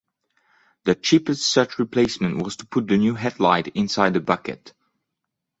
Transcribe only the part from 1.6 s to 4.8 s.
replacement was to put the new headlight inside the bucket.